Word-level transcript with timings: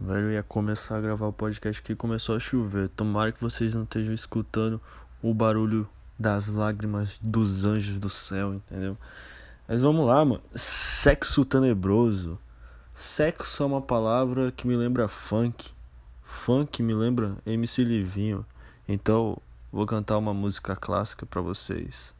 Velho, 0.00 0.32
ia 0.32 0.42
começar 0.42 0.98
a 0.98 1.00
gravar 1.00 1.28
o 1.28 1.32
podcast 1.32 1.80
que 1.80 1.94
começou 1.94 2.34
a 2.34 2.40
chover. 2.40 2.88
Tomara 2.88 3.30
que 3.30 3.40
vocês 3.40 3.72
não 3.74 3.84
estejam 3.84 4.12
escutando 4.12 4.80
o 5.22 5.32
barulho 5.32 5.88
das 6.18 6.48
lágrimas 6.48 7.18
dos 7.22 7.64
anjos 7.64 7.98
do 8.00 8.10
céu, 8.10 8.54
entendeu? 8.54 8.98
Mas 9.68 9.80
vamos 9.80 10.04
lá, 10.04 10.24
mano. 10.24 10.42
Sexo 10.54 11.44
tenebroso. 11.44 12.38
Sexo 12.92 13.62
é 13.62 13.66
uma 13.66 13.80
palavra 13.80 14.52
que 14.52 14.66
me 14.66 14.76
lembra 14.76 15.06
funk. 15.06 15.72
Funk 16.22 16.82
me 16.82 16.92
lembra 16.92 17.36
MC 17.46 17.84
Livinho. 17.84 18.44
Então, 18.88 19.38
vou 19.72 19.86
cantar 19.86 20.18
uma 20.18 20.34
música 20.34 20.74
clássica 20.74 21.24
para 21.24 21.40
vocês. 21.40 22.12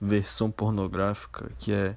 Versão 0.00 0.50
pornográfica 0.50 1.50
que 1.58 1.72
é 1.72 1.96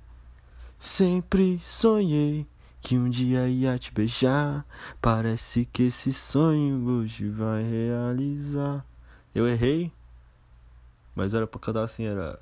Sempre 0.80 1.60
sonhei 1.64 2.48
que 2.86 2.96
um 2.96 3.10
dia 3.10 3.48
ia 3.48 3.80
te 3.80 3.92
beijar. 3.92 4.64
Parece 5.02 5.66
que 5.66 5.88
esse 5.88 6.14
sonho 6.14 6.86
hoje 6.88 7.28
vai 7.28 7.64
realizar. 7.64 8.86
Eu 9.34 9.48
errei, 9.48 9.92
mas 11.16 11.34
era 11.34 11.48
pra 11.48 11.60
cantar 11.60 11.84
assim: 11.84 12.04
era. 12.06 12.40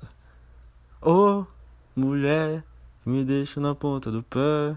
Ô 1.00 1.10
oh, 1.10 1.46
mulher, 1.96 2.62
me 3.06 3.24
deixa 3.24 3.58
na 3.58 3.74
ponta 3.74 4.12
do 4.12 4.22
pé. 4.22 4.76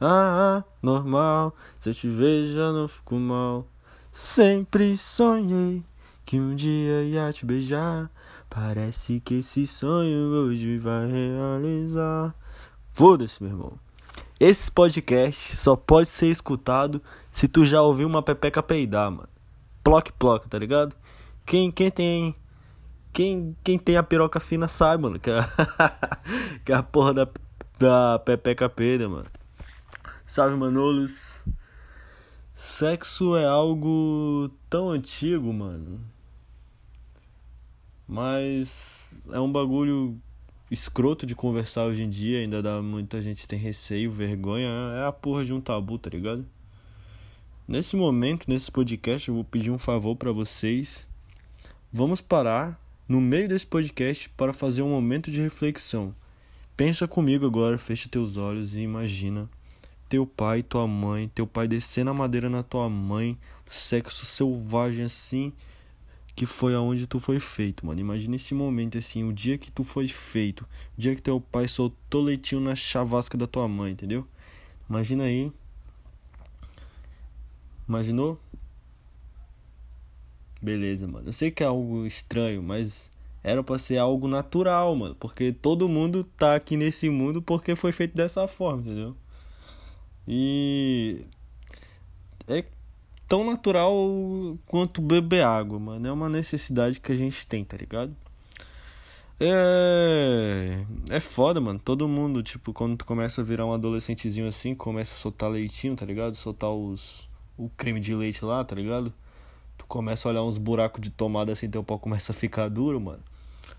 Ah, 0.00 0.64
ah, 0.64 0.64
normal, 0.82 1.54
se 1.78 1.90
eu 1.90 1.94
te 1.94 2.08
vejo 2.08 2.54
já 2.54 2.72
não 2.72 2.88
fico 2.88 3.16
mal. 3.16 3.68
Sempre 4.10 4.96
sonhei 4.96 5.84
que 6.24 6.40
um 6.40 6.54
dia 6.54 7.04
ia 7.04 7.30
te 7.30 7.44
beijar. 7.44 8.10
Parece 8.48 9.20
que 9.20 9.34
esse 9.40 9.66
sonho 9.66 10.30
hoje 10.32 10.78
vai 10.78 11.06
realizar. 11.06 12.34
Foda-se, 12.92 13.42
meu 13.42 13.52
irmão. 13.52 13.91
Esse 14.38 14.70
podcast 14.70 15.56
só 15.56 15.76
pode 15.76 16.08
ser 16.08 16.28
escutado 16.28 17.00
se 17.30 17.46
tu 17.46 17.64
já 17.64 17.80
ouviu 17.80 18.08
uma 18.08 18.22
pepeca 18.22 18.62
peidar, 18.62 19.10
mano. 19.10 19.28
Ploc, 19.84 20.10
ploc, 20.18 20.46
tá 20.48 20.58
ligado? 20.58 20.96
Quem, 21.46 21.70
quem 21.70 21.90
tem. 21.90 22.34
Quem, 23.12 23.56
quem 23.62 23.78
tem 23.78 23.96
a 23.96 24.02
piroca 24.02 24.40
fina 24.40 24.66
sabe, 24.68 25.02
mano. 25.02 25.20
Que 25.20 25.30
é, 25.30 25.40
que 26.64 26.72
a 26.72 26.82
porra 26.82 27.14
da, 27.14 27.28
da 27.78 28.18
pepeca 28.18 28.68
peida, 28.68 29.08
mano. 29.08 29.26
Salve, 30.24 30.56
Manolos. 30.56 31.42
Sexo 32.54 33.36
é 33.36 33.44
algo 33.44 34.50
tão 34.70 34.90
antigo, 34.90 35.52
mano. 35.52 36.00
Mas 38.06 39.10
é 39.30 39.40
um 39.40 39.50
bagulho 39.50 40.20
escroto 40.72 41.26
de 41.26 41.34
conversar 41.34 41.84
hoje 41.84 42.02
em 42.02 42.08
dia, 42.08 42.40
ainda 42.40 42.62
dá 42.62 42.80
muita 42.80 43.20
gente 43.20 43.46
tem 43.46 43.58
receio, 43.58 44.10
vergonha, 44.10 44.68
é 44.96 45.06
a 45.06 45.12
porra 45.12 45.44
de 45.44 45.52
um 45.52 45.60
tabu, 45.60 45.98
tá 45.98 46.08
ligado? 46.08 46.46
Nesse 47.68 47.94
momento, 47.94 48.48
nesse 48.48 48.72
podcast, 48.72 49.28
eu 49.28 49.34
vou 49.34 49.44
pedir 49.44 49.70
um 49.70 49.78
favor 49.78 50.16
para 50.16 50.32
vocês. 50.32 51.06
Vamos 51.92 52.20
parar 52.20 52.80
no 53.06 53.20
meio 53.20 53.48
desse 53.48 53.66
podcast 53.66 54.28
para 54.30 54.52
fazer 54.52 54.80
um 54.82 54.88
momento 54.88 55.30
de 55.30 55.42
reflexão. 55.42 56.14
Pensa 56.74 57.06
comigo 57.06 57.44
agora, 57.44 57.76
fecha 57.76 58.08
teus 58.08 58.38
olhos 58.38 58.74
e 58.74 58.80
imagina 58.80 59.48
teu 60.08 60.26
pai, 60.26 60.62
tua 60.62 60.86
mãe, 60.86 61.30
teu 61.34 61.46
pai 61.46 61.68
descendo 61.68 62.10
a 62.10 62.14
madeira 62.14 62.50
na 62.50 62.62
tua 62.62 62.88
mãe, 62.88 63.38
sexo 63.66 64.26
selvagem 64.26 65.04
assim, 65.04 65.52
que 66.34 66.46
foi 66.46 66.74
aonde 66.74 67.06
tu 67.06 67.18
foi 67.18 67.38
feito, 67.38 67.84
mano. 67.84 68.00
Imagina 68.00 68.36
esse 68.36 68.54
momento 68.54 68.98
assim, 68.98 69.24
o 69.24 69.32
dia 69.32 69.58
que 69.58 69.70
tu 69.70 69.84
foi 69.84 70.08
feito, 70.08 70.62
o 70.96 71.00
dia 71.00 71.14
que 71.14 71.22
teu 71.22 71.40
pai 71.40 71.68
soltou 71.68 72.22
leitinho 72.22 72.60
na 72.60 72.74
chavasca 72.74 73.36
da 73.36 73.46
tua 73.46 73.68
mãe, 73.68 73.92
entendeu? 73.92 74.26
Imagina 74.88 75.24
aí. 75.24 75.52
Imaginou? 77.88 78.40
Beleza, 80.60 81.06
mano. 81.06 81.28
Eu 81.28 81.32
sei 81.32 81.50
que 81.50 81.62
é 81.62 81.66
algo 81.66 82.06
estranho, 82.06 82.62
mas 82.62 83.10
era 83.42 83.62
para 83.62 83.78
ser 83.78 83.98
algo 83.98 84.28
natural, 84.28 84.94
mano, 84.94 85.14
porque 85.16 85.52
todo 85.52 85.88
mundo 85.88 86.24
tá 86.24 86.54
aqui 86.54 86.76
nesse 86.76 87.10
mundo 87.10 87.42
porque 87.42 87.74
foi 87.74 87.90
feito 87.90 88.14
dessa 88.14 88.46
forma, 88.46 88.82
entendeu? 88.82 89.16
E 90.26 91.24
é 92.46 92.64
tão 93.32 93.44
natural 93.44 93.96
quanto 94.66 95.00
beber 95.00 95.42
água, 95.42 95.78
mano. 95.80 96.06
É 96.06 96.12
uma 96.12 96.28
necessidade 96.28 97.00
que 97.00 97.10
a 97.10 97.16
gente 97.16 97.46
tem, 97.46 97.64
tá 97.64 97.78
ligado? 97.78 98.14
É. 99.40 100.84
É 101.08 101.18
foda, 101.18 101.58
mano. 101.58 101.78
Todo 101.78 102.06
mundo, 102.06 102.42
tipo, 102.42 102.74
quando 102.74 102.98
tu 102.98 103.06
começa 103.06 103.40
a 103.40 103.44
virar 103.44 103.64
um 103.64 103.72
adolescentezinho 103.72 104.46
assim, 104.46 104.74
começa 104.74 105.14
a 105.14 105.16
soltar 105.16 105.48
leitinho, 105.48 105.96
tá 105.96 106.04
ligado? 106.04 106.34
Soltar 106.34 106.68
os. 106.72 107.26
O 107.56 107.70
creme 107.70 108.00
de 108.00 108.14
leite 108.14 108.44
lá, 108.44 108.62
tá 108.62 108.76
ligado? 108.76 109.10
Tu 109.78 109.86
começa 109.86 110.28
a 110.28 110.30
olhar 110.30 110.42
uns 110.42 110.58
buracos 110.58 111.00
de 111.00 111.08
tomada 111.08 111.52
assim, 111.52 111.70
teu 111.70 111.82
pau 111.82 111.98
começa 111.98 112.32
a 112.32 112.34
ficar 112.34 112.68
duro, 112.68 113.00
mano 113.00 113.22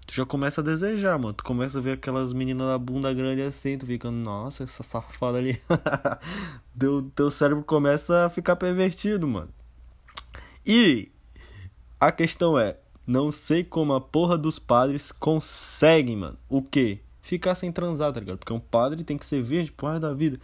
tu 0.06 0.14
já 0.14 0.26
começa 0.26 0.62
a 0.62 0.64
desejar, 0.64 1.18
mano. 1.18 1.34
Tu 1.34 1.44
começa 1.44 1.78
a 1.78 1.82
ver 1.82 1.94
aquelas 1.94 2.34
meninas 2.34 2.68
da 2.68 2.78
bunda 2.78 3.14
grande 3.14 3.42
assim, 3.42 3.78
tu 3.78 3.86
fica, 3.86 4.10
nossa, 4.12 4.64
essa 4.64 4.84
safada 4.84 5.38
ali. 5.38 5.62
teu, 6.78 7.12
teu 7.16 7.32
cérebro 7.32 7.64
começa 7.64 8.26
a 8.26 8.30
ficar 8.30 8.56
pervertido, 8.56 9.28
mano. 9.28 9.50
E 10.66 11.12
a 12.00 12.12
questão 12.12 12.58
é, 12.58 12.78
não 13.06 13.32
sei 13.32 13.64
como 13.64 13.94
a 13.94 14.02
porra 14.02 14.38
dos 14.38 14.60
padres 14.60 15.12
conseguem, 15.12 16.18
mano. 16.18 16.38
O 16.50 16.62
quê? 16.62 17.00
Ficar 17.22 17.56
sem 17.56 17.72
transar, 17.72 18.12
tá 18.12 18.20
ligado? 18.20 18.38
Porque 18.38 18.54
um 18.54 18.60
padre 18.60 19.04
tem 19.04 19.18
que 19.18 19.26
ser 19.26 19.42
virgem 19.42 19.74
porra 19.74 20.00
da 20.00 20.14
vida. 20.14 20.40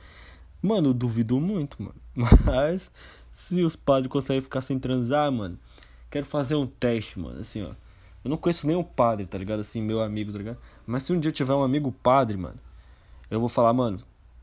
Mano, 0.62 0.90
eu 0.90 0.94
duvido 0.94 1.40
muito, 1.40 1.82
mano. 1.82 1.96
Mas 2.16 2.92
se 3.32 3.62
os 3.64 3.76
padres 3.76 4.12
conseguem 4.12 4.42
ficar 4.42 4.62
sem 4.62 4.80
transar, 4.80 5.32
mano, 5.32 5.58
quero 6.10 6.26
fazer 6.26 6.56
um 6.56 6.68
teste, 6.68 7.20
mano, 7.20 7.40
assim, 7.40 7.64
ó. 7.64 7.74
Eu 8.24 8.30
não 8.30 8.38
conheço 8.38 8.68
nenhum 8.68 8.84
padre, 8.84 9.26
tá 9.26 9.38
ligado? 9.38 9.60
Assim, 9.60 9.82
meu 9.82 10.02
amigo, 10.02 10.32
tá 10.32 10.38
ligado? 10.38 10.58
Mas 10.86 11.04
se 11.04 11.14
um 11.14 11.20
dia 11.20 11.30
eu 11.30 11.34
tiver 11.34 11.54
um 11.54 11.64
amigo 11.64 11.92
padre, 11.92 12.38
mano, 12.38 12.58
eu 13.30 13.40
vou 13.40 13.50
falar, 13.50 13.74
mano, 13.74 14.00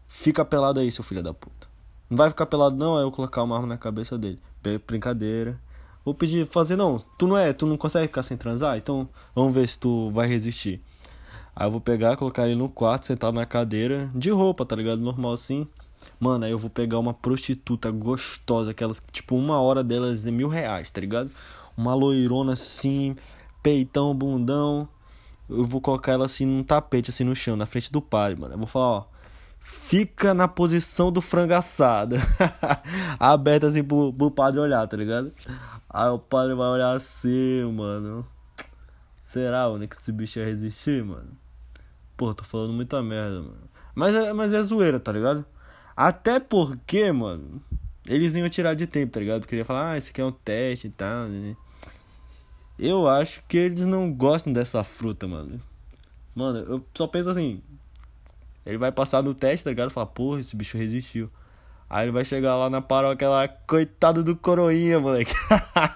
fica 0.09 0.45
pelado 0.45 0.81
aí, 0.81 0.91
seu 0.91 1.05
filho 1.05 1.23
da 1.23 1.35
puta. 1.35 1.67
Não 2.09 2.17
vai 2.17 2.29
ficar 2.29 2.47
pelado, 2.47 2.77
não, 2.77 2.97
aí 2.97 3.03
eu 3.03 3.11
colocar 3.11 3.43
uma 3.43 3.57
arma 3.57 3.67
na 3.67 3.77
cabeça 3.77 4.17
dele. 4.17 4.39
Brincadeira. 4.87 5.61
Vou 6.05 6.15
pedir, 6.15 6.47
fazer, 6.47 6.77
não, 6.77 6.99
tu 7.19 7.27
não 7.27 7.37
é, 7.37 7.53
tu 7.53 7.67
não 7.67 7.77
consegue 7.77 8.07
ficar 8.07 8.23
sem 8.23 8.37
transar? 8.37 8.79
Então 8.79 9.09
vamos 9.35 9.53
ver 9.53 9.69
se 9.69 9.77
tu 9.77 10.11
vai 10.13 10.29
resistir. 10.29 10.81
Aí 11.55 11.67
eu 11.67 11.71
vou 11.71 11.81
pegar, 11.81 12.17
colocar 12.17 12.47
ele 12.47 12.55
no 12.55 12.69
quarto, 12.69 13.07
sentado 13.07 13.35
na 13.35 13.45
cadeira, 13.45 14.09
de 14.15 14.31
roupa, 14.31 14.65
tá 14.65 14.77
ligado? 14.77 15.01
Normal 15.01 15.33
assim. 15.33 15.67
Mano, 16.21 16.45
aí 16.45 16.53
eu 16.53 16.59
vou 16.59 16.71
pegar 16.71 16.99
uma 16.99 17.13
prostituta 17.13 17.91
gostosa, 17.91 18.71
aquelas, 18.71 19.03
tipo, 19.11 19.37
uma 19.37 19.61
hora 19.61 19.83
delas 19.83 20.25
é 20.25 20.31
mil 20.31 20.49
reais, 20.49 20.91
tá 20.91 21.01
ligado? 21.01 21.31
Uma 21.77 21.95
loirona 21.95 22.53
assim, 22.53 23.17
peitão, 23.67 24.15
bundão. 24.15 24.89
Eu 25.51 25.65
vou 25.65 25.81
colocar 25.81 26.13
ela 26.13 26.27
assim 26.27 26.47
num 26.47 26.63
tapete, 26.63 27.11
assim 27.11 27.25
no 27.25 27.35
chão, 27.35 27.57
na 27.57 27.67
frente 27.67 27.91
do 27.91 28.01
padre, 28.01 28.41
mano. 28.41 28.55
Eu 28.55 28.59
vou 28.59 28.69
falar, 28.69 28.87
ó. 28.87 29.05
Fica 29.59 30.33
na 30.33 30.47
posição 30.47 31.11
do 31.11 31.21
frango 31.21 31.53
assado. 31.55 32.15
Aberta 33.19 33.67
assim 33.67 33.83
pro, 33.83 34.13
pro 34.13 34.31
padre 34.31 34.61
olhar, 34.61 34.87
tá 34.87 34.97
ligado? 34.97 35.33
Aí 35.91 36.09
o 36.11 36.19
padre 36.21 36.55
vai 36.55 36.69
olhar 36.69 36.95
assim, 36.95 37.65
mano. 37.73 38.25
Será, 39.21 39.69
mano, 39.69 39.89
que 39.89 39.97
esse 39.97 40.13
bicho 40.13 40.39
ia 40.39 40.45
resistir, 40.45 41.03
mano? 41.03 41.37
Pô, 42.17 42.33
tô 42.33 42.45
falando 42.45 42.73
muita 42.73 43.03
merda, 43.03 43.43
mano. 43.43 43.69
Mas 43.97 44.15
é, 44.15 44.33
mas 44.33 44.53
é 44.53 44.63
zoeira, 44.63 45.01
tá 45.01 45.11
ligado? 45.11 45.45
Até 45.97 46.39
porque, 46.39 47.11
mano, 47.11 47.61
eles 48.07 48.37
iam 48.37 48.49
tirar 48.49 48.75
de 48.75 48.87
tempo, 48.87 49.15
tá 49.15 49.19
ligado? 49.19 49.41
Porque 49.41 49.57
ia 49.57 49.65
falar, 49.65 49.91
ah, 49.91 49.99
esse 49.99 50.13
aqui 50.13 50.21
é 50.21 50.25
um 50.25 50.31
teste 50.31 50.87
e 50.87 50.91
tal, 50.91 51.27
né? 51.27 51.57
Eu 52.79 53.09
acho 53.09 53.43
que 53.49 53.57
eles 53.57 53.87
não 53.87 54.13
gostam 54.13 54.53
dessa 54.53 54.85
fruta, 54.85 55.27
mano. 55.27 55.61
Mano, 56.35 56.59
eu 56.59 56.87
só 56.95 57.07
penso 57.07 57.31
assim. 57.31 57.63
Ele 58.65 58.77
vai 58.77 58.93
passar 58.93 59.23
no 59.23 59.35
teste, 59.35 59.65
tá 59.65 59.71
ligado? 59.71 59.91
Fala, 59.91 60.07
porra, 60.07 60.41
esse 60.41 60.55
bicho 60.55 60.77
resistiu. 60.77 61.31
Aí 61.89 62.05
ele 62.05 62.13
vai 62.13 62.25
chegar 62.25 62.57
lá 62.57 62.69
na 62.69 62.83
paróquia 62.83 63.29
lá, 63.29 63.49
coitado 63.49 64.23
do 64.23 64.37
coroinha, 64.37 64.99
moleque. 64.99 65.33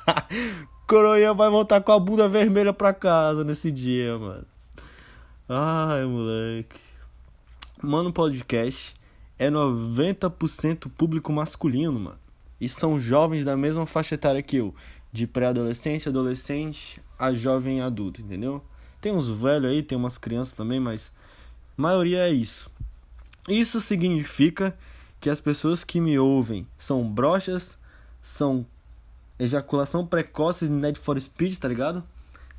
coroinha 0.86 1.34
vai 1.34 1.50
voltar 1.50 1.80
com 1.80 1.92
a 1.92 1.98
bunda 1.98 2.28
vermelha 2.28 2.72
pra 2.72 2.94
casa 2.94 3.44
nesse 3.44 3.70
dia, 3.70 4.16
mano. 4.16 4.46
Ai, 5.48 6.04
moleque. 6.04 6.80
Mano, 7.82 8.12
podcast 8.12 8.94
é 9.38 9.50
90% 9.50 10.88
público 10.96 11.32
masculino, 11.32 11.98
mano. 11.98 12.18
E 12.60 12.68
são 12.68 13.00
jovens 13.00 13.44
da 13.44 13.56
mesma 13.56 13.84
faixa 13.84 14.14
etária 14.14 14.42
que 14.42 14.58
eu 14.58 14.74
de 15.12 15.26
pré-adolescente, 15.26 16.08
adolescente 16.08 17.02
a 17.18 17.34
jovem 17.34 17.80
adulto, 17.80 18.20
entendeu? 18.20 18.62
Tem 19.00 19.12
uns 19.12 19.28
velhos 19.28 19.70
aí, 19.70 19.82
tem 19.82 19.96
umas 19.96 20.18
crianças 20.18 20.54
também, 20.54 20.78
mas 20.78 21.12
a 21.76 21.82
maioria 21.82 22.28
é 22.28 22.30
isso. 22.30 22.70
Isso 23.48 23.80
significa 23.80 24.76
que 25.18 25.30
as 25.30 25.40
pessoas 25.40 25.84
que 25.84 26.00
me 26.00 26.18
ouvem 26.18 26.66
são 26.78 27.08
brochas, 27.10 27.78
são 28.22 28.66
ejaculação 29.38 30.06
precoce 30.06 30.66
de 30.66 30.72
Need 30.72 30.98
for 30.98 31.20
Speed, 31.20 31.56
tá 31.56 31.68
ligado? 31.68 32.04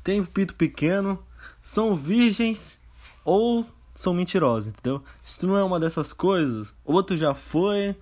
Tem 0.02 0.24
pito 0.24 0.54
pequeno, 0.54 1.22
são 1.60 1.94
virgens 1.94 2.78
ou 3.24 3.64
são 3.94 4.12
mentirosos, 4.12 4.72
entendeu? 4.72 5.02
Se 5.22 5.38
tu 5.38 5.46
não 5.46 5.56
é 5.56 5.62
uma 5.62 5.78
dessas 5.78 6.12
coisas, 6.12 6.74
ou 6.84 7.02
tu 7.02 7.16
já 7.16 7.34
foi, 7.34 7.96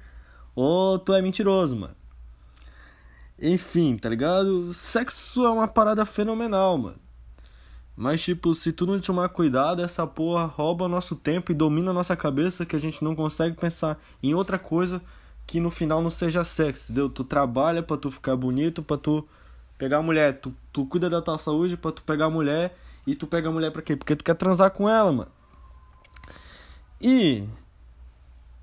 ou 0.55 0.99
tu 0.99 1.13
é 1.13 1.21
mentiroso, 1.21 1.77
mano. 1.77 2.00
Enfim, 3.41 3.97
tá 3.97 4.09
ligado? 4.09 4.73
Sexo 4.75 5.47
é 5.47 5.51
uma 5.51 5.67
parada 5.67 6.05
fenomenal, 6.05 6.77
mano. 6.77 6.97
Mas, 7.97 8.21
tipo, 8.21 8.55
se 8.55 8.73
tu 8.73 8.87
não 8.87 9.01
tomar 9.01 9.29
cuidado, 9.31 9.83
essa 9.83 10.07
porra 10.07 10.45
rouba 10.45 10.89
nosso 10.89 11.17
tempo 11.17 11.53
e 11.53 11.55
domina 11.55 11.93
nossa 11.93 12.17
cabeça 12.17 12.65
que 12.65 12.77
a 12.77 12.81
gente 12.81 13.03
não 13.03 13.15
consegue 13.15 13.57
pensar 13.57 13.99
em 14.23 14.35
outra 14.35 14.59
coisa 14.59 15.03
que 15.47 15.59
no 15.59 15.71
final 15.71 16.01
não 16.01 16.11
seja 16.11 16.45
sexo, 16.45 16.85
entendeu? 16.85 17.09
Tu 17.09 17.25
trabalha 17.25 17.83
pra 17.83 17.97
tu 17.97 18.11
ficar 18.11 18.37
bonito, 18.37 18.83
pra 18.83 18.97
tu 18.97 19.27
pegar 19.77 19.99
a 19.99 20.03
mulher. 20.03 20.41
Tu, 20.41 20.55
tu 20.73 20.87
cuida 20.87 21.11
da 21.11 21.21
tua 21.21 21.39
saúde 21.39 21.77
pra 21.77 21.91
tu 21.93 22.03
pegar 22.03 22.27
a 22.27 22.31
mulher. 22.31 22.77
E 23.07 23.15
tu 23.15 23.27
pega 23.27 23.49
a 23.49 23.53
mulher 23.53 23.71
pra 23.73 23.83
quê? 23.83 23.97
Porque 23.97 24.15
tu 24.15 24.23
quer 24.23 24.35
transar 24.35 24.71
com 24.71 24.89
ela, 24.89 25.11
mano. 25.11 25.31
E. 27.01 27.45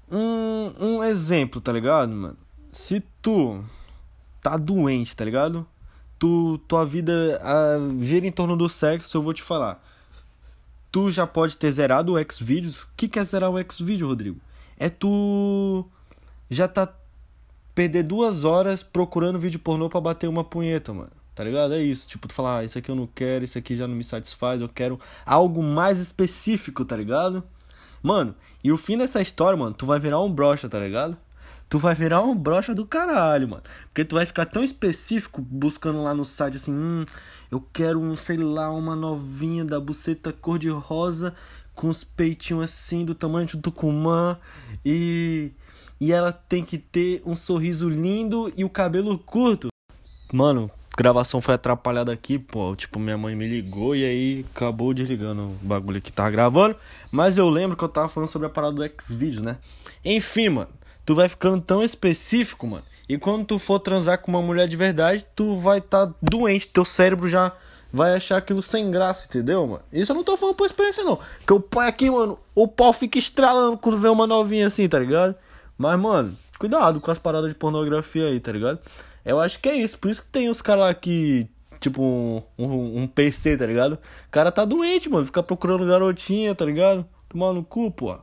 Um, 0.09 0.73
um 0.79 1.03
exemplo, 1.03 1.59
tá 1.59 1.73
ligado, 1.73 2.09
mano? 2.11 2.37
Se 2.71 3.01
tu 3.21 3.63
tá 4.49 4.55
doente, 4.55 5.15
tá 5.15 5.25
ligado? 5.25 5.67
Tu, 6.17 6.57
tua 6.67 6.85
vida 6.85 7.39
a, 7.43 7.77
gira 7.99 8.25
em 8.25 8.31
torno 8.31 8.55
do 8.55 8.69
sexo, 8.69 9.17
eu 9.17 9.21
vou 9.21 9.33
te 9.33 9.43
falar. 9.43 9.83
Tu 10.91 11.11
já 11.11 11.27
pode 11.27 11.57
ter 11.57 11.71
zerado 11.71 12.13
o 12.13 12.33
Xvideos. 12.33 12.83
O 12.83 12.87
que, 12.95 13.07
que 13.07 13.19
é 13.19 13.23
zerar 13.23 13.51
o 13.51 13.57
Xvideo, 13.71 14.07
Rodrigo? 14.07 14.39
É 14.79 14.89
tu 14.89 15.85
já 16.49 16.67
tá 16.67 16.91
perder 17.75 18.03
duas 18.03 18.45
horas 18.45 18.81
procurando 18.81 19.37
vídeo 19.37 19.59
pornô 19.59 19.89
pra 19.89 19.99
bater 19.99 20.27
uma 20.27 20.43
punheta, 20.43 20.93
mano. 20.93 21.11
Tá 21.35 21.43
ligado? 21.43 21.73
É 21.73 21.81
isso. 21.81 22.07
Tipo, 22.07 22.27
tu 22.27 22.33
falar, 22.33 22.59
ah, 22.59 22.63
isso 22.63 22.77
aqui 22.77 22.89
eu 22.89 22.95
não 22.95 23.05
quero, 23.05 23.43
isso 23.43 23.57
aqui 23.57 23.75
já 23.75 23.87
não 23.87 23.95
me 23.95 24.03
satisfaz, 24.03 24.61
eu 24.61 24.69
quero 24.69 24.99
algo 25.25 25.61
mais 25.61 25.99
específico, 25.99 26.85
tá 26.85 26.95
ligado? 26.95 27.43
Mano, 28.01 28.33
e 28.63 28.71
o 28.71 28.77
fim 28.77 28.97
dessa 28.97 29.21
história, 29.21 29.57
mano, 29.57 29.75
tu 29.75 29.85
vai 29.85 29.99
virar 29.99 30.21
um 30.21 30.31
brocha, 30.31 30.67
tá 30.69 30.79
ligado? 30.79 31.17
Tu 31.69 31.77
vai 31.79 31.93
virar 31.93 32.21
um 32.21 32.35
brocha 32.35 32.73
do 32.73 32.85
caralho, 32.85 33.47
mano. 33.47 33.63
Porque 33.87 34.05
tu 34.05 34.15
vai 34.15 34.25
ficar 34.25 34.45
tão 34.45 34.63
específico 34.63 35.41
buscando 35.41 36.03
lá 36.03 36.13
no 36.13 36.25
site 36.25 36.57
assim, 36.57 36.73
hum, 36.73 37.05
eu 37.51 37.61
quero 37.61 37.99
um, 37.99 38.15
sei 38.15 38.37
lá, 38.37 38.71
uma 38.71 38.95
novinha 38.95 39.63
da 39.65 39.79
buceta 39.79 40.31
cor 40.31 40.59
de 40.59 40.69
rosa 40.69 41.33
com 41.75 41.89
os 41.89 42.03
peitinhos 42.03 42.63
assim 42.63 43.05
do 43.05 43.13
tamanho 43.13 43.45
de 43.45 43.57
um 43.57 43.61
tucumã 43.61 44.37
e 44.83 45.51
e 45.99 46.11
ela 46.11 46.31
tem 46.31 46.63
que 46.63 46.77
ter 46.77 47.23
um 47.25 47.35
sorriso 47.35 47.89
lindo 47.89 48.53
e 48.55 48.63
o 48.63 48.69
cabelo 48.69 49.17
curto. 49.17 49.69
Mano, 50.31 50.69
gravação 50.95 51.41
foi 51.41 51.55
atrapalhada 51.55 52.11
aqui, 52.11 52.37
pô. 52.37 52.75
Tipo, 52.75 52.99
minha 52.99 53.17
mãe 53.17 53.35
me 53.35 53.47
ligou 53.47 53.95
e 53.95 54.05
aí 54.05 54.45
acabou 54.53 54.93
desligando 54.93 55.43
o 55.43 55.57
bagulho 55.63 55.99
que 55.99 56.11
tava 56.11 56.29
gravando. 56.29 56.75
Mas 57.11 57.35
eu 57.35 57.49
lembro 57.49 57.75
que 57.75 57.83
eu 57.83 57.89
tava 57.89 58.07
falando 58.07 58.29
sobre 58.29 58.45
a 58.45 58.51
parada 58.51 58.75
do 58.75 59.01
Xvideos, 59.01 59.41
né? 59.41 59.57
Enfim, 60.05 60.49
mano 60.49 60.76
tu 61.07 61.15
vai 61.15 61.29
ficando 61.29 61.61
tão 61.61 61.81
específico, 61.81 62.67
mano. 62.67 62.83
E 63.07 63.17
quando 63.17 63.45
tu 63.45 63.57
for 63.57 63.79
transar 63.79 64.19
com 64.19 64.29
uma 64.29 64.41
mulher 64.41 64.67
de 64.67 64.75
verdade, 64.75 65.25
tu 65.33 65.55
vai 65.55 65.77
estar 65.77 66.05
tá 66.05 66.13
doente, 66.21 66.67
teu 66.67 66.83
cérebro 66.83 67.29
já 67.29 67.53
vai 67.93 68.13
achar 68.13 68.35
aquilo 68.35 68.61
sem 68.61 68.91
graça, 68.91 69.25
entendeu, 69.25 69.65
mano? 69.65 69.81
Isso 69.91 70.11
eu 70.11 70.15
não 70.17 70.23
tô 70.25 70.35
falando 70.35 70.55
por 70.55 70.65
experiência, 70.65 71.05
não. 71.05 71.17
Porque 71.37 71.53
o 71.53 71.61
pai 71.61 71.87
aqui, 71.87 72.11
mano, 72.11 72.37
o 72.53 72.67
pau 72.67 72.91
fica 72.91 73.17
estralando 73.17 73.77
quando 73.77 73.97
vê 73.97 74.09
uma 74.09 74.27
novinha 74.27 74.67
assim, 74.67 74.85
tá 74.89 74.99
ligado? 74.99 75.33
Mas, 75.77 75.97
mano, 75.97 76.37
cuidado 76.59 76.99
com 76.99 77.09
as 77.09 77.17
paradas 77.17 77.47
de 77.47 77.55
pornografia 77.55 78.27
aí, 78.27 78.41
tá 78.41 78.51
ligado? 78.51 78.77
Eu 79.23 79.39
acho 79.39 79.61
que 79.61 79.69
é 79.69 79.75
isso. 79.77 79.97
Por 79.97 80.11
isso 80.11 80.21
que 80.21 80.27
tem 80.27 80.49
os 80.49 80.61
caras 80.61 80.87
lá 80.87 80.93
que. 80.93 81.47
Tipo, 81.79 82.01
um, 82.01 82.41
um, 82.57 83.03
um, 83.03 83.07
PC, 83.07 83.55
tá 83.55 83.65
ligado? 83.65 83.93
O 83.93 84.31
cara 84.31 84.51
tá 84.51 84.65
doente, 84.65 85.09
mano. 85.09 85.25
Fica 85.25 85.41
procurando 85.41 85.85
garotinha, 85.85 86.53
tá 86.53 86.65
ligado? 86.65 87.05
Tomar 87.29 87.53
no 87.53 87.63
cu, 87.63 87.89
pô. 87.91 88.17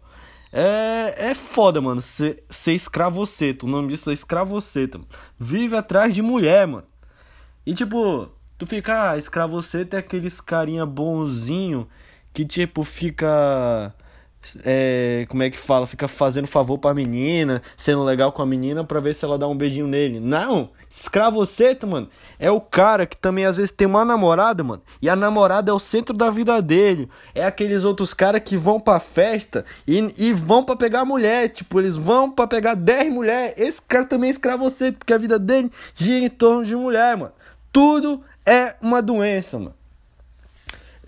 É, 0.57 1.31
é 1.31 1.35
foda, 1.35 1.81
mano, 1.81 2.01
ser, 2.01 2.45
ser 2.49 2.75
escravoceta. 2.75 3.67
O 3.67 3.69
nome 3.69 3.89
disso 3.89 4.09
é 4.09 4.13
escravoceta. 4.13 5.01
Vive 5.37 5.77
atrás 5.77 6.15
de 6.15 6.23
mulher, 6.23 6.65
mano. 6.69 6.87
E 7.67 7.75
tipo, 7.75 8.29
tu 8.57 8.65
fica, 8.65 9.11
ah, 9.11 9.19
escravoceta 9.19 9.97
é 9.97 9.99
aqueles 9.99 10.41
carinha 10.41 10.87
bonzinho 10.87 11.89
que 12.33 12.45
tipo 12.45 12.85
fica 12.85 13.93
é, 14.65 15.27
como 15.29 15.43
é 15.43 15.51
que 15.51 15.59
fala, 15.59 15.87
fica 15.87 16.07
fazendo 16.07 16.47
favor 16.47 16.79
pra 16.79 16.95
menina, 16.95 17.63
sendo 17.77 18.03
legal 18.03 18.33
com 18.33 18.43
a 18.43 18.47
menina 18.47 18.85
pra 18.85 19.01
ver 19.01 19.15
se 19.15 19.25
ela 19.25 19.39
dá 19.39 19.49
um 19.49 19.57
beijinho 19.57 19.87
nele. 19.87 20.21
Não! 20.21 20.71
Escravoceta, 20.91 21.87
mano, 21.87 22.09
é 22.39 22.51
o 22.51 22.61
cara 22.61 23.05
que 23.05 23.17
também 23.17 23.45
às 23.45 23.57
vezes 23.57 23.73
tem 23.73 23.87
uma 23.87 24.05
namorada, 24.05 24.63
mano, 24.63 24.81
e 25.03 25.09
a 25.09 25.17
namorada 25.17 25.71
é 25.71 25.75
o 25.75 25.79
centro 25.81 26.17
da 26.17 26.31
vida 26.31 26.63
dele. 26.63 27.09
É 27.35 27.45
aqueles 27.45 27.85
outros 27.85 28.15
caras 28.15 28.41
que 28.45 28.57
vão 28.57 28.79
pra 28.79 29.01
festa 29.01 29.65
e, 29.89 30.15
e 30.17 30.33
vão 30.33 30.65
pra 30.65 30.77
pegar 30.77 31.05
mulher, 31.05 31.49
tipo, 31.49 31.81
eles 31.81 31.97
vão 31.97 32.31
pra 32.31 32.47
pegar 32.47 32.75
10 32.75 33.13
mulheres. 33.13 33.55
Esse 33.57 33.83
cara 33.83 34.05
também 34.05 34.29
é 34.29 34.31
escravoceta, 34.31 34.99
porque 34.99 35.13
a 35.13 35.19
vida 35.19 35.39
dele 35.39 35.71
gira 35.97 36.25
em 36.25 36.31
torno 36.31 36.65
de 36.65 36.77
mulher, 36.77 37.17
mano. 37.17 37.33
Tudo 37.73 38.23
é 38.47 38.77
uma 38.81 39.03
doença, 39.03 39.59
mano. 39.59 39.75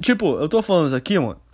Tipo, 0.00 0.38
eu 0.40 0.48
tô 0.48 0.60
falando 0.62 0.88
isso 0.88 0.96
aqui, 0.96 1.18
mano 1.18 1.45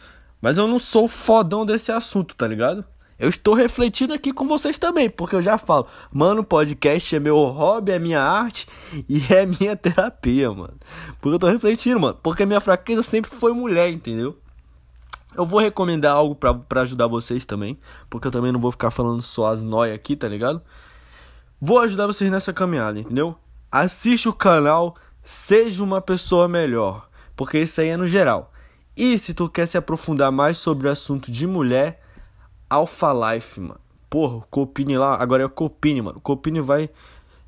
mas 0.42 0.58
eu 0.58 0.66
não 0.66 0.78
sou 0.78 1.08
fodão 1.08 1.64
desse 1.64 1.90
assunto, 1.90 2.34
tá 2.34 2.46
ligado? 2.46 2.84
Eu 3.18 3.28
estou 3.28 3.54
refletindo 3.54 4.12
aqui 4.12 4.32
com 4.32 4.48
vocês 4.48 4.78
também, 4.78 5.08
porque 5.08 5.36
eu 5.36 5.42
já 5.42 5.56
falo, 5.56 5.86
mano, 6.12 6.42
podcast 6.42 7.14
é 7.14 7.20
meu 7.20 7.36
hobby, 7.36 7.92
é 7.92 7.98
minha 7.98 8.20
arte 8.20 8.66
e 9.08 9.22
é 9.32 9.46
minha 9.46 9.76
terapia, 9.76 10.50
mano. 10.52 10.74
Porque 11.20 11.36
eu 11.36 11.38
tô 11.38 11.46
refletindo, 11.46 12.00
mano, 12.00 12.18
porque 12.20 12.44
minha 12.44 12.60
fraqueza 12.60 13.04
sempre 13.04 13.30
foi 13.30 13.52
mulher, 13.52 13.88
entendeu? 13.90 14.36
Eu 15.36 15.46
vou 15.46 15.60
recomendar 15.60 16.14
algo 16.14 16.34
pra 16.34 16.82
ajudar 16.82 17.06
vocês 17.06 17.46
também, 17.46 17.78
porque 18.10 18.26
eu 18.26 18.32
também 18.32 18.50
não 18.50 18.60
vou 18.60 18.72
ficar 18.72 18.90
falando 18.90 19.22
só 19.22 19.46
as 19.46 19.62
noias 19.62 19.94
aqui, 19.94 20.16
tá 20.16 20.26
ligado? 20.26 20.60
Vou 21.60 21.78
ajudar 21.78 22.08
vocês 22.08 22.28
nessa 22.30 22.52
caminhada, 22.52 22.98
entendeu? 22.98 23.36
Assiste 23.70 24.28
o 24.28 24.32
canal, 24.32 24.96
seja 25.22 25.82
uma 25.82 26.00
pessoa 26.00 26.48
melhor, 26.48 27.08
porque 27.36 27.60
isso 27.60 27.80
aí 27.80 27.88
é 27.88 27.96
no 27.96 28.08
geral. 28.08 28.51
E 28.96 29.16
se 29.18 29.32
tu 29.32 29.48
quer 29.48 29.66
se 29.66 29.78
aprofundar 29.78 30.30
mais 30.30 30.58
sobre 30.58 30.86
o 30.86 30.90
assunto 30.90 31.32
de 31.32 31.46
mulher, 31.46 32.00
Alpha 32.68 33.12
Life, 33.12 33.60
mano. 33.60 33.80
Porra, 34.08 34.42
Copini 34.50 34.98
lá, 34.98 35.16
agora 35.20 35.42
é 35.42 35.46
o 35.46 35.50
Copini, 35.50 36.02
mano. 36.02 36.18
O 36.18 36.20
Copini 36.20 36.60
vai. 36.60 36.90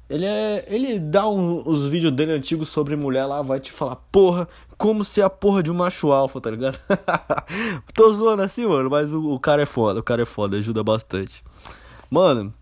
Ele 0.08 0.24
é. 0.24 0.64
Ele 0.68 0.98
dá 0.98 1.28
um, 1.28 1.62
os 1.66 1.86
vídeos 1.86 2.12
dele 2.12 2.32
antigos 2.32 2.68
sobre 2.70 2.96
mulher 2.96 3.26
lá, 3.26 3.42
vai 3.42 3.60
te 3.60 3.70
falar, 3.70 3.96
porra, 4.10 4.48
como 4.78 5.04
ser 5.04 5.22
a 5.22 5.30
porra 5.30 5.62
de 5.62 5.70
um 5.70 5.74
macho 5.74 6.10
alfa, 6.12 6.40
tá 6.40 6.50
ligado? 6.50 6.78
Tô 7.94 8.12
zoando 8.14 8.42
assim, 8.42 8.66
mano, 8.66 8.88
mas 8.88 9.12
o, 9.12 9.34
o, 9.34 9.38
cara 9.38 9.62
é 9.62 9.66
foda, 9.66 10.00
o 10.00 10.02
cara 10.02 10.22
é 10.22 10.26
foda, 10.26 10.56
ajuda 10.56 10.82
bastante. 10.82 11.44
Mano, 12.10 12.52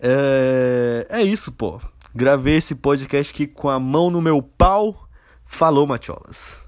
é. 0.00 1.06
É 1.08 1.22
isso, 1.22 1.52
pô. 1.52 1.80
Gravei 2.14 2.56
esse 2.56 2.74
podcast 2.74 3.32
aqui 3.32 3.46
com 3.46 3.68
a 3.68 3.78
mão 3.78 4.10
no 4.10 4.20
meu 4.20 4.42
pau. 4.42 5.08
Falou, 5.46 5.86
Matiolas. 5.86 6.67